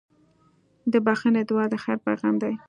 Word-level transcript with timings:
د 0.91 0.93
بښنې 1.05 1.41
دعا 1.49 1.65
د 1.71 1.75
خیر 1.83 1.97
پیغام 2.05 2.35
دی. 2.41 2.53